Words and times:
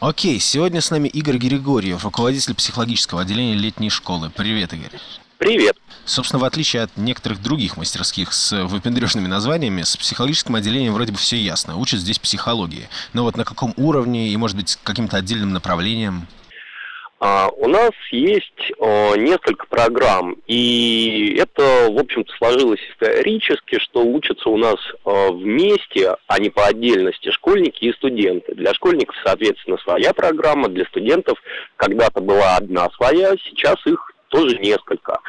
Окей, 0.00 0.40
сегодня 0.40 0.80
с 0.80 0.90
нами 0.90 1.08
Игорь 1.08 1.36
Григорьев, 1.36 2.04
руководитель 2.04 2.54
психологического 2.54 3.20
отделения 3.20 3.52
летней 3.52 3.90
школы. 3.90 4.30
Привет, 4.34 4.72
Игорь. 4.72 4.98
Привет. 5.36 5.76
Собственно, 6.06 6.40
в 6.40 6.44
отличие 6.44 6.84
от 6.84 6.96
некоторых 6.96 7.42
других 7.42 7.76
мастерских 7.76 8.32
с 8.32 8.64
выпендрежными 8.64 9.26
названиями, 9.26 9.82
с 9.82 9.98
психологическим 9.98 10.54
отделением 10.54 10.94
вроде 10.94 11.12
бы 11.12 11.18
все 11.18 11.36
ясно. 11.36 11.76
Учат 11.76 12.00
здесь 12.00 12.18
психологии. 12.18 12.88
Но 13.12 13.24
вот 13.24 13.36
на 13.36 13.44
каком 13.44 13.74
уровне 13.76 14.30
и, 14.30 14.36
может 14.38 14.56
быть, 14.56 14.78
каким-то 14.82 15.18
отдельным 15.18 15.52
направлением? 15.52 16.26
А, 17.22 17.50
у 17.54 17.68
нас 17.68 17.90
есть 18.10 18.72
несколько 18.78 19.66
программ, 19.66 20.36
и 20.46 21.36
это, 21.38 21.88
в 21.90 21.98
общем-то, 21.98 22.32
сложилось 22.36 22.80
исторически, 22.90 23.78
что 23.78 24.02
учатся 24.02 24.48
у 24.48 24.56
нас 24.56 24.76
вместе, 25.04 26.16
а 26.26 26.38
не 26.38 26.48
по 26.48 26.66
отдельности, 26.66 27.30
школьники 27.30 27.84
и 27.84 27.92
студенты. 27.92 28.54
Для 28.54 28.72
школьников, 28.72 29.14
соответственно, 29.22 29.76
своя 29.84 30.14
программа, 30.14 30.68
для 30.68 30.86
студентов 30.86 31.38
когда-то 31.76 32.22
была 32.22 32.56
одна 32.56 32.88
своя, 32.96 33.34
сейчас 33.44 33.76
их 33.86 34.12
тоже 34.28 34.56
несколько. 34.58 35.20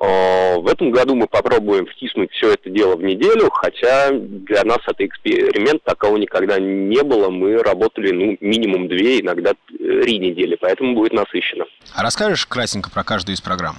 А, 0.00 0.56
в 0.56 0.66
этом 0.66 0.90
году 0.90 1.14
мы 1.14 1.26
попробуем 1.26 1.84
втиснуть 1.84 2.32
все 2.32 2.54
это 2.54 2.70
дело 2.70 2.96
в 2.96 3.02
неделю, 3.02 3.50
хотя 3.50 4.10
для 4.10 4.64
нас 4.64 4.78
это 4.86 5.04
эксперимент, 5.04 5.82
такого 5.82 6.16
никогда 6.16 6.58
не 6.58 7.02
было. 7.02 7.28
Мы 7.28 7.58
работали 7.58 8.10
ну, 8.10 8.36
минимум 8.40 8.88
две, 8.88 9.20
иногда 9.20 9.52
три 9.68 10.18
недели, 10.18 10.56
поэтому 10.58 10.94
будет 10.94 11.12
насыщенно. 11.12 11.66
А 11.94 12.02
расскажешь 12.02 12.46
кратенько 12.46 12.90
про 12.90 13.04
каждую 13.04 13.34
из 13.34 13.42
программ? 13.42 13.76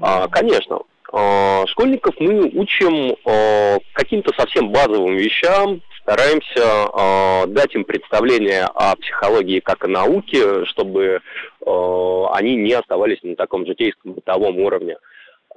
А, 0.00 0.28
конечно. 0.28 0.78
А, 1.12 1.66
школьников 1.66 2.14
мы 2.20 2.42
учим 2.54 3.16
а, 3.24 3.78
каким-то 3.94 4.32
совсем 4.38 4.70
базовым 4.70 5.16
вещам, 5.16 5.82
стараемся 6.02 7.48
дать 7.48 7.74
им 7.74 7.84
представление 7.84 8.64
о 8.64 8.96
психологии 8.96 9.60
как 9.60 9.84
о 9.84 9.88
науке, 9.88 10.64
чтобы 10.64 11.20
они 11.60 12.56
не 12.56 12.72
оставались 12.72 13.18
на 13.22 13.36
таком 13.36 13.66
житейском 13.66 14.12
бытовом 14.12 14.58
уровне. 14.58 14.96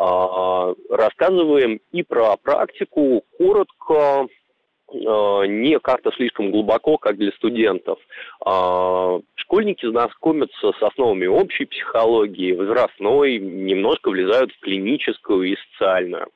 А, 0.03 0.73
рассказываем 0.89 1.79
и 1.91 2.01
про 2.01 2.35
практику 2.35 3.23
коротко, 3.37 4.25
а, 4.25 5.43
не 5.43 5.77
как-то 5.79 6.11
слишком 6.13 6.49
глубоко, 6.49 6.97
как 6.97 7.17
для 7.17 7.31
студентов. 7.33 7.99
А, 8.43 9.19
школьники 9.35 9.85
знакомятся 9.85 10.71
с 10.71 10.81
основами 10.81 11.27
общей 11.27 11.65
психологии, 11.65 12.53
возрастной, 12.53 13.37
немножко 13.37 14.09
влезают 14.09 14.51
в 14.53 14.59
клиническую 14.61 15.51
и 15.51 15.55
социальную. 15.71 16.27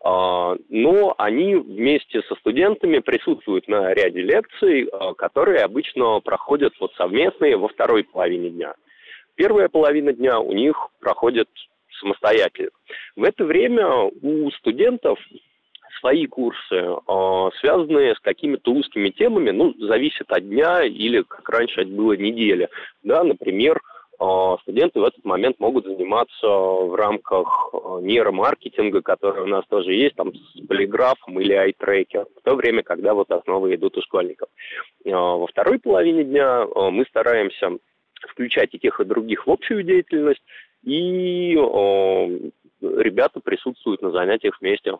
Но 0.00 1.16
они 1.18 1.56
вместе 1.56 2.22
со 2.22 2.36
студентами 2.36 3.00
присутствуют 3.00 3.66
на 3.66 3.92
ряде 3.92 4.22
лекций, 4.22 4.88
которые 5.16 5.64
обычно 5.64 6.20
проходят 6.20 6.72
вот 6.78 6.92
совместные 6.94 7.56
во 7.56 7.66
второй 7.66 8.04
половине 8.04 8.50
дня. 8.50 8.74
Первая 9.34 9.68
половина 9.68 10.12
дня 10.12 10.38
у 10.38 10.52
них 10.52 10.76
проходит 11.00 11.48
самостоятельно. 11.98 12.70
В 13.16 13.24
это 13.24 13.44
время 13.44 13.86
у 14.22 14.50
студентов 14.52 15.18
свои 16.00 16.26
курсы, 16.26 16.74
э, 16.74 17.50
связанные 17.60 18.14
с 18.14 18.20
какими-то 18.20 18.72
узкими 18.72 19.10
темами, 19.10 19.50
ну, 19.50 19.74
зависит 19.78 20.30
от 20.30 20.48
дня 20.48 20.84
или, 20.84 21.22
как 21.22 21.48
раньше 21.48 21.82
это 21.82 21.90
было, 21.90 22.12
недели. 22.12 22.68
Да, 23.02 23.24
например, 23.24 23.80
э, 24.20 24.56
студенты 24.62 25.00
в 25.00 25.04
этот 25.04 25.24
момент 25.24 25.58
могут 25.58 25.86
заниматься 25.86 26.46
в 26.46 26.94
рамках 26.94 27.70
э, 27.72 27.78
нейромаркетинга, 28.02 29.02
который 29.02 29.42
у 29.42 29.46
нас 29.46 29.64
тоже 29.68 29.92
есть, 29.92 30.16
там, 30.16 30.32
с 30.34 30.66
полиграфом 30.66 31.40
или 31.40 31.52
айтрекер, 31.52 32.26
в 32.36 32.42
то 32.44 32.54
время, 32.54 32.82
когда 32.82 33.14
вот 33.14 33.30
основы 33.30 33.74
идут 33.74 33.96
у 33.96 34.02
школьников. 34.02 34.48
Во 35.04 35.46
второй 35.46 35.78
половине 35.78 36.24
дня 36.24 36.66
мы 36.66 37.04
стараемся 37.08 37.78
включать 38.28 38.70
и 38.72 38.78
тех, 38.78 39.00
и 39.00 39.04
других 39.04 39.46
в 39.46 39.50
общую 39.50 39.82
деятельность, 39.84 40.42
и 40.88 41.54
ребята 42.80 43.40
присутствуют 43.40 44.02
на 44.02 44.10
занятиях 44.10 44.58
вместе. 44.60 44.94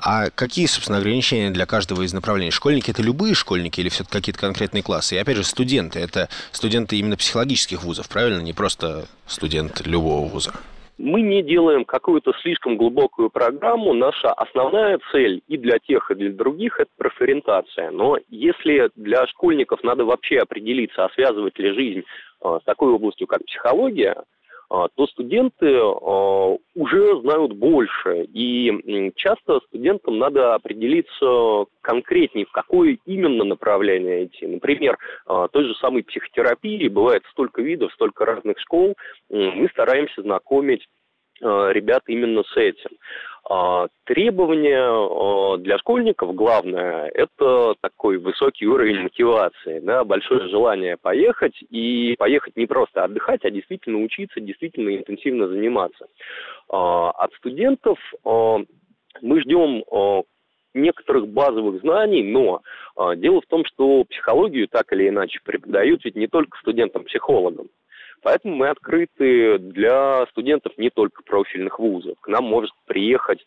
А 0.00 0.30
какие, 0.30 0.66
собственно, 0.66 0.98
ограничения 0.98 1.50
для 1.50 1.66
каждого 1.66 2.02
из 2.02 2.14
направлений? 2.14 2.50
Школьники 2.50 2.90
это 2.90 3.02
любые 3.02 3.34
школьники 3.34 3.80
или 3.80 3.88
все-таки 3.90 4.16
какие-то 4.16 4.40
конкретные 4.40 4.82
классы? 4.82 5.16
И 5.16 5.18
опять 5.18 5.36
же, 5.36 5.44
студенты 5.44 5.98
это 5.98 6.28
студенты 6.52 6.96
именно 6.96 7.16
психологических 7.16 7.82
вузов, 7.82 8.08
правильно? 8.08 8.40
Не 8.40 8.54
просто 8.54 9.06
студент 9.26 9.86
любого 9.86 10.26
вуза. 10.26 10.52
Мы 10.96 11.20
не 11.20 11.42
делаем 11.42 11.84
какую-то 11.84 12.32
слишком 12.42 12.76
глубокую 12.76 13.30
программу. 13.30 13.92
Наша 13.92 14.32
основная 14.32 14.98
цель 15.12 15.42
и 15.46 15.56
для 15.56 15.78
тех, 15.78 16.10
и 16.10 16.14
для 16.14 16.32
других– 16.32 16.80
это 16.80 16.90
профориентация. 16.96 17.90
Но 17.90 18.16
если 18.30 18.90
для 18.96 19.26
школьников 19.28 19.84
надо 19.84 20.04
вообще 20.04 20.38
определиться, 20.38 21.04
а 21.04 21.10
связывать 21.10 21.56
ли 21.58 21.72
жизнь 21.72 22.02
э, 22.42 22.58
с 22.60 22.64
такой 22.64 22.90
областью, 22.90 23.26
как 23.26 23.44
психология– 23.44 24.16
то 24.68 25.06
студенты 25.06 25.78
а, 25.80 26.56
уже 26.74 27.20
знают 27.22 27.54
больше. 27.54 28.24
И 28.34 29.12
часто 29.16 29.60
студентам 29.68 30.18
надо 30.18 30.54
определиться 30.54 31.64
конкретнее, 31.80 32.44
в 32.44 32.52
какое 32.52 32.98
именно 33.06 33.44
направление 33.44 34.26
идти. 34.26 34.46
Например, 34.46 34.98
а, 35.26 35.48
той 35.48 35.64
же 35.64 35.74
самой 35.76 36.04
психотерапии 36.04 36.88
бывает 36.88 37.22
столько 37.30 37.62
видов, 37.62 37.92
столько 37.94 38.26
разных 38.26 38.58
школ. 38.60 38.94
Мы 39.30 39.68
стараемся 39.72 40.22
знакомить 40.22 40.86
ребят 41.40 42.02
именно 42.06 42.42
с 42.42 42.56
этим. 42.56 42.90
А, 43.50 43.88
требование 44.04 44.82
а, 44.82 45.56
для 45.56 45.78
школьников 45.78 46.34
главное– 46.34 47.10
это 47.14 47.74
такой 47.80 48.18
высокий 48.18 48.66
уровень 48.66 49.00
мотивации, 49.00 49.80
да, 49.80 50.04
большое 50.04 50.48
желание 50.48 50.98
поехать 50.98 51.54
и 51.70 52.14
поехать 52.18 52.56
не 52.56 52.66
просто 52.66 53.04
отдыхать, 53.04 53.44
а 53.44 53.50
действительно 53.50 54.04
учиться, 54.04 54.40
действительно 54.40 54.94
интенсивно 54.94 55.48
заниматься. 55.48 56.08
А, 56.68 57.10
от 57.12 57.32
студентов 57.34 57.98
мы 58.24 59.40
ждем 59.40 59.82
некоторых 60.74 61.28
базовых 61.28 61.80
знаний, 61.80 62.22
но 62.22 62.60
дело 63.16 63.40
в 63.40 63.46
том, 63.46 63.64
что 63.64 64.04
психологию 64.04 64.68
так 64.68 64.92
или 64.92 65.08
иначе 65.08 65.40
преподают 65.42 66.04
ведь 66.04 66.14
не 66.14 66.28
только 66.28 66.58
студентам-психологам. 66.58 67.68
Поэтому 68.22 68.56
мы 68.56 68.68
открыты 68.68 69.58
для 69.58 70.26
студентов 70.30 70.76
не 70.76 70.90
только 70.90 71.22
профильных 71.22 71.78
вузов. 71.78 72.18
К 72.20 72.28
нам 72.28 72.44
может 72.44 72.72
приехать 72.86 73.44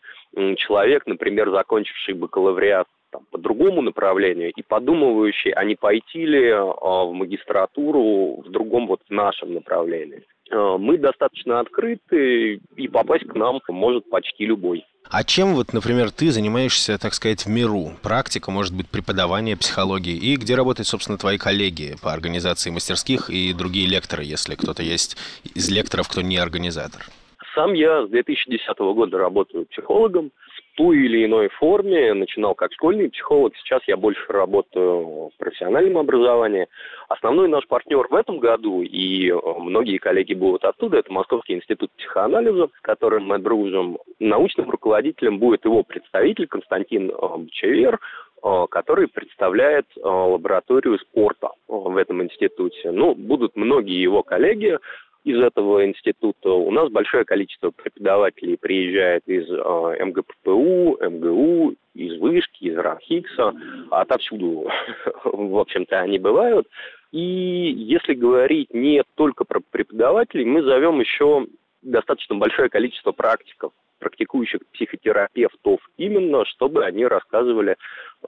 человек, 0.56 1.06
например, 1.06 1.50
закончивший 1.50 2.14
бакалавриат 2.14 2.86
там, 3.10 3.26
по 3.30 3.38
другому 3.38 3.82
направлению 3.82 4.52
и 4.56 4.62
подумывающий, 4.62 5.50
а 5.50 5.64
не 5.64 5.76
пойти 5.76 6.24
ли 6.24 6.50
а, 6.50 7.04
в 7.04 7.12
магистратуру 7.12 8.42
в 8.42 8.50
другом 8.50 8.86
вот 8.86 9.02
нашем 9.10 9.54
направлении. 9.54 10.24
А, 10.50 10.78
мы 10.78 10.96
достаточно 10.96 11.60
открыты, 11.60 12.60
и 12.76 12.88
попасть 12.88 13.26
к 13.26 13.34
нам 13.34 13.60
может 13.68 14.08
почти 14.08 14.46
любой. 14.46 14.84
А 15.12 15.24
чем 15.24 15.54
вот, 15.54 15.74
например, 15.74 16.10
ты 16.10 16.30
занимаешься, 16.30 16.96
так 16.96 17.12
сказать, 17.12 17.44
в 17.44 17.48
миру? 17.50 17.92
Практика, 18.02 18.50
может 18.50 18.74
быть, 18.74 18.88
преподавание 18.88 19.58
психологии? 19.58 20.16
И 20.16 20.36
где 20.36 20.54
работают, 20.54 20.86
собственно, 20.88 21.18
твои 21.18 21.36
коллеги 21.36 21.96
по 22.02 22.14
организации 22.14 22.70
мастерских 22.70 23.28
и 23.28 23.52
другие 23.52 23.86
лекторы, 23.86 24.24
если 24.24 24.54
кто-то 24.54 24.82
есть 24.82 25.18
из 25.54 25.68
лекторов, 25.68 26.08
кто 26.08 26.22
не 26.22 26.38
организатор? 26.38 27.02
Сам 27.54 27.74
я 27.74 28.06
с 28.06 28.08
2010 28.08 28.66
года 28.78 29.18
работаю 29.18 29.66
психологом 29.66 30.30
той 30.74 30.96
или 30.98 31.24
иной 31.24 31.48
форме. 31.48 32.14
Начинал 32.14 32.54
как 32.54 32.72
школьный 32.72 33.10
психолог, 33.10 33.54
сейчас 33.56 33.82
я 33.86 33.96
больше 33.96 34.24
работаю 34.28 35.28
в 35.28 35.32
профессиональном 35.38 35.98
образовании. 35.98 36.68
Основной 37.08 37.48
наш 37.48 37.66
партнер 37.66 38.06
в 38.08 38.14
этом 38.14 38.38
году, 38.38 38.82
и 38.82 39.30
э, 39.30 39.34
многие 39.58 39.98
коллеги 39.98 40.34
будут 40.34 40.64
оттуда, 40.64 40.98
это 40.98 41.12
Московский 41.12 41.54
институт 41.54 41.90
психоанализа, 41.98 42.68
с 42.68 42.80
которым 42.82 43.26
мы 43.26 43.38
дружим. 43.38 43.98
Научным 44.18 44.70
руководителем 44.70 45.38
будет 45.38 45.64
его 45.64 45.82
представитель 45.82 46.46
Константин 46.46 47.10
э, 47.10 47.36
Бчевер, 47.38 47.98
э, 48.42 48.66
который 48.70 49.08
представляет 49.08 49.86
лабораторию 49.96 50.98
спорта 50.98 51.50
в 51.68 51.96
этом 51.96 52.22
институте. 52.22 52.90
Ну, 52.90 53.14
будут 53.14 53.56
многие 53.56 54.00
его 54.00 54.22
коллеги, 54.22 54.78
из 55.24 55.40
этого 55.40 55.86
института. 55.86 56.50
У 56.50 56.70
нас 56.70 56.90
большое 56.90 57.24
количество 57.24 57.70
преподавателей 57.70 58.56
приезжает 58.56 59.22
из 59.26 59.48
э, 59.48 60.04
МГППУ, 60.04 60.98
МГУ, 61.00 61.74
из 61.94 62.18
Вышки, 62.18 62.64
из 62.64 62.76
РАНХИКСа, 62.76 63.52
отовсюду, 63.90 64.68
в 65.24 65.58
общем-то, 65.58 66.00
они 66.00 66.18
бывают. 66.18 66.66
И 67.12 67.20
если 67.20 68.14
говорить 68.14 68.72
не 68.72 69.02
только 69.14 69.44
про 69.44 69.60
преподавателей, 69.60 70.44
мы 70.44 70.62
зовем 70.62 71.00
еще 71.00 71.46
достаточно 71.82 72.36
большое 72.36 72.68
количество 72.68 73.12
практиков, 73.12 73.72
практикующих 73.98 74.60
психотерапевтов, 74.72 75.80
именно 75.98 76.44
чтобы 76.46 76.84
они 76.84 77.06
рассказывали 77.06 77.72
э, 77.72 77.76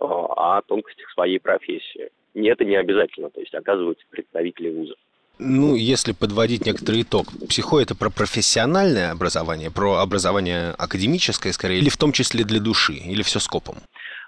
о 0.00 0.62
тонкостях 0.62 1.10
своей 1.10 1.40
профессии. 1.40 2.10
И 2.34 2.44
это 2.46 2.64
не 2.64 2.76
обязательно, 2.76 3.30
то 3.30 3.40
есть 3.40 3.54
оказываются 3.54 4.04
представители 4.10 4.70
вузов. 4.70 4.98
Ну, 5.38 5.74
если 5.74 6.12
подводить 6.12 6.64
некоторый 6.64 7.02
итог, 7.02 7.26
психо 7.48 7.80
это 7.80 7.94
про 7.96 8.10
профессиональное 8.10 9.10
образование, 9.10 9.70
про 9.70 9.96
образование 9.96 10.70
академическое 10.78 11.52
скорее, 11.52 11.78
или 11.78 11.88
в 11.88 11.96
том 11.96 12.12
числе 12.12 12.44
для 12.44 12.60
души, 12.60 12.94
или 12.94 13.22
все 13.22 13.40
скопом? 13.40 13.76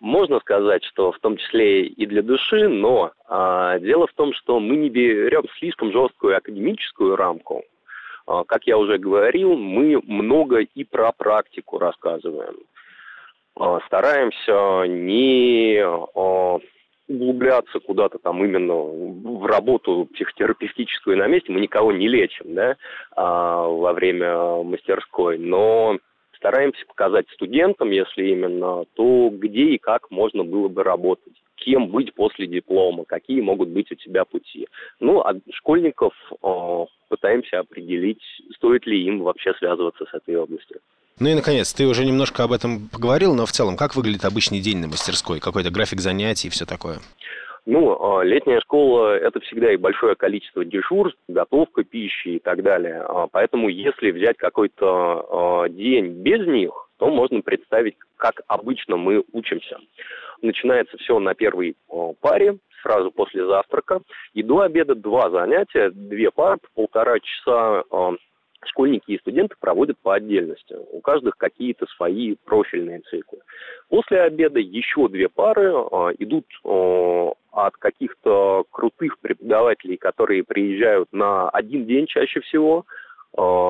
можно 0.00 0.40
сказать, 0.40 0.84
что 0.84 1.12
в 1.12 1.18
том 1.18 1.36
числе 1.36 1.86
и 1.86 2.06
для 2.06 2.22
души, 2.22 2.68
но 2.68 3.12
а, 3.28 3.78
дело 3.78 4.06
в 4.06 4.12
том, 4.12 4.32
что 4.34 4.60
мы 4.60 4.76
не 4.76 4.88
берем 4.88 5.44
слишком 5.58 5.92
жесткую 5.92 6.36
академическую 6.36 7.16
рамку. 7.16 7.64
А, 8.26 8.44
как 8.44 8.66
я 8.66 8.76
уже 8.78 8.98
говорил, 8.98 9.56
мы 9.56 10.00
много 10.04 10.58
и 10.58 10.84
про 10.84 11.12
практику 11.12 11.78
рассказываем. 11.78 12.56
А, 13.58 13.80
стараемся 13.86 14.84
не 14.86 15.82
а, 15.82 16.58
углубляться 17.08 17.78
куда-то 17.80 18.18
там 18.18 18.44
именно 18.44 18.74
в 18.74 19.46
работу 19.46 20.08
психотерапевтическую 20.14 21.16
на 21.16 21.26
месте. 21.26 21.52
Мы 21.52 21.60
никого 21.60 21.92
не 21.92 22.08
лечим 22.08 22.54
да, 22.54 22.76
а, 23.14 23.62
во 23.62 23.92
время 23.92 24.62
мастерской, 24.62 25.38
но 25.38 25.98
стараемся 26.36 26.84
показать 26.86 27.28
студентам, 27.30 27.90
если 27.90 28.26
именно, 28.26 28.84
то 28.94 29.30
где 29.30 29.70
и 29.70 29.78
как 29.78 30.10
можно 30.10 30.44
было 30.44 30.68
бы 30.68 30.82
работать, 30.82 31.34
кем 31.66 31.88
быть 31.88 32.14
после 32.14 32.46
диплома, 32.46 33.04
какие 33.04 33.40
могут 33.40 33.70
быть 33.70 33.90
у 33.90 33.96
тебя 33.96 34.24
пути. 34.24 34.68
Ну, 35.00 35.20
а 35.20 35.34
школьников 35.52 36.14
э, 36.30 36.84
пытаемся 37.08 37.58
определить, 37.58 38.22
стоит 38.54 38.86
ли 38.86 39.04
им 39.04 39.22
вообще 39.22 39.52
связываться 39.54 40.04
с 40.04 40.14
этой 40.14 40.36
областью. 40.36 40.78
Ну 41.18 41.28
и, 41.28 41.34
наконец, 41.34 41.72
ты 41.74 41.86
уже 41.86 42.04
немножко 42.04 42.44
об 42.44 42.52
этом 42.52 42.88
поговорил, 42.88 43.34
но 43.34 43.46
в 43.46 43.50
целом, 43.50 43.76
как 43.76 43.96
выглядит 43.96 44.24
обычный 44.24 44.60
день 44.60 44.78
на 44.78 44.86
мастерской? 44.86 45.40
Какой-то 45.40 45.70
график 45.70 46.00
занятий 46.00 46.48
и 46.48 46.50
все 46.50 46.66
такое? 46.66 46.98
Ну, 47.64 47.98
а, 48.00 48.22
летняя 48.22 48.60
школа– 48.60 49.16
это 49.18 49.40
всегда 49.40 49.72
и 49.72 49.76
большое 49.76 50.14
количество 50.14 50.64
дежурств, 50.64 51.18
готовка 51.26 51.82
пищи 51.82 52.28
и 52.28 52.38
так 52.38 52.62
далее. 52.62 53.02
А, 53.08 53.26
поэтому 53.26 53.68
если 53.68 54.12
взять 54.12 54.36
какой-то 54.36 54.84
а, 54.86 55.68
день 55.68 56.22
без 56.22 56.46
них, 56.46 56.70
то 56.98 57.08
можно 57.08 57.42
представить, 57.42 57.96
как 58.16 58.42
обычно 58.46 58.96
мы 58.96 59.24
учимся. 59.32 59.78
Начинается 60.42 60.96
все 60.98 61.18
на 61.18 61.34
первой 61.34 61.76
паре, 62.20 62.58
сразу 62.82 63.10
после 63.10 63.46
завтрака. 63.46 64.00
И 64.34 64.42
до 64.42 64.60
обеда 64.60 64.94
два 64.94 65.30
занятия, 65.30 65.90
две 65.90 66.30
пары, 66.30 66.58
полтора 66.74 67.18
часа 67.20 67.84
школьники 68.64 69.12
и 69.12 69.18
студенты 69.18 69.54
проводят 69.60 69.96
по 70.02 70.14
отдельности. 70.14 70.76
У 70.90 71.00
каждых 71.00 71.36
какие-то 71.36 71.86
свои 71.96 72.34
профильные 72.44 73.00
циклы. 73.00 73.38
После 73.88 74.20
обеда 74.22 74.58
еще 74.58 75.08
две 75.08 75.28
пары 75.28 75.70
идут 76.18 76.46
от 77.52 77.76
каких-то 77.76 78.64
крутых 78.70 79.18
преподавателей, 79.20 79.96
которые 79.96 80.42
приезжают 80.42 81.12
на 81.12 81.48
один 81.50 81.86
день 81.86 82.06
чаще 82.06 82.40
всего. 82.40 82.84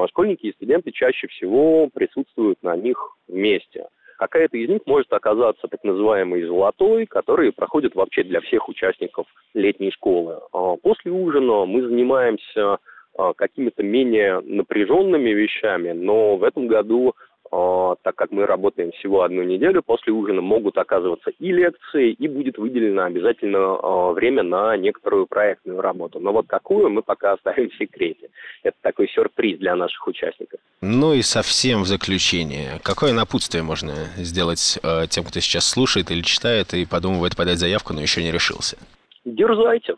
Школьники 0.09 0.47
и 0.47 0.53
студенты 0.53 0.93
чаще 0.93 1.27
всего 1.27 1.89
присутствуют 1.93 2.63
на 2.63 2.77
них 2.77 2.97
вместе. 3.29 3.89
Какая-то 4.19 4.57
из 4.57 4.69
них 4.69 4.81
может 4.87 5.13
оказаться 5.13 5.69
так 5.69 5.83
называемой 5.85 6.45
золотой, 6.45 7.07
который 7.07 7.53
проходит 7.53 7.95
вообще 7.95 8.23
для 8.23 8.41
всех 8.41 8.69
участников 8.69 9.27
летней 9.55 9.91
школы. 9.91 10.41
Э, 10.53 10.77
после 10.83 11.13
ужина 11.13 11.65
мы 11.67 11.83
занимаемся 11.83 12.79
а, 13.19 13.33
какими-то 13.33 13.83
менее 13.83 14.41
напряженными 14.41 15.31
вещами, 15.31 15.93
но 15.93 16.37
в 16.37 16.45
этом 16.45 16.67
году, 16.67 17.15
а, 17.15 17.36
так 17.51 18.15
как 18.15 18.31
мы 18.31 18.47
работаем 18.47 18.93
всего 18.93 19.23
одну 19.23 19.43
неделю, 19.43 19.83
после 19.83 20.13
ужина 20.13 20.41
могут 20.41 20.79
оказываться 20.79 21.31
и 21.31 21.53
лекции, 21.53 22.13
и 22.13 22.29
будет 22.29 22.59
выделено 22.59 23.05
обязательно 23.05 23.59
а, 23.59 24.13
время 24.13 24.43
на 24.43 24.77
некоторую 24.77 25.27
проектную 25.27 25.81
работу. 25.81 26.21
Но 26.21 26.33
вот 26.33 26.47
какую 26.47 26.91
мы 26.91 27.03
пока 27.03 27.33
оставим 27.33 27.71
в 27.71 27.77
секрете. 27.77 28.31
Это 28.63 28.77
такой 28.83 29.09
сюрприз 29.09 29.59
для 29.59 29.77
наших 29.77 30.07
участников. 30.07 30.61
Ну 30.81 31.15
и 31.15 31.23
совсем 31.23 31.83
в 31.83 31.87
заключение. 31.87 32.81
Какое 32.83 33.13
напутствие 33.13 33.63
можно 33.63 33.93
сделать 34.17 34.79
тем, 35.11 35.25
кто 35.25 35.41
сейчас 35.41 35.67
слушает 35.67 36.11
или 36.11 36.23
читает 36.23 36.75
и 36.75 36.85
подумывает 36.87 37.37
подать 37.37 37.59
заявку, 37.59 37.93
но 37.93 38.01
еще 38.01 38.23
не 38.23 38.31
решился? 38.31 38.77
Дерзайте. 39.25 39.97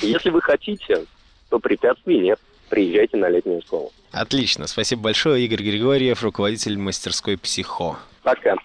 Если 0.00 0.30
вы 0.30 0.40
хотите, 0.40 1.04
то 1.50 1.58
препятствий 1.58 2.20
нет. 2.20 2.38
Приезжайте 2.68 3.16
на 3.16 3.28
летнюю 3.28 3.62
школу. 3.62 3.90
Отлично. 4.12 4.66
Спасибо 4.66 5.02
большое. 5.02 5.44
Игорь 5.44 5.62
Григорьев, 5.62 6.22
руководитель 6.22 6.78
мастерской 6.78 7.36
«Психо». 7.36 7.98
Пока. 8.22 8.56